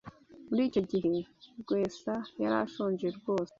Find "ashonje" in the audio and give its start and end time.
2.65-3.07